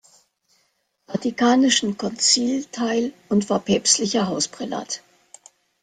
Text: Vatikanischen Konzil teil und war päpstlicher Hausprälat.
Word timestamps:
Vatikanischen 1.05 1.95
Konzil 1.95 2.65
teil 2.71 3.13
und 3.29 3.51
war 3.51 3.59
päpstlicher 3.59 4.25
Hausprälat. 4.25 5.03